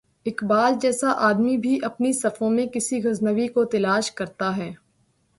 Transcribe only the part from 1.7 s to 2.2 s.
اپنی